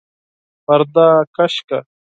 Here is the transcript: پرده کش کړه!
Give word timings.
پرده 0.65 1.07
کش 1.35 1.55
کړه! 1.67 1.79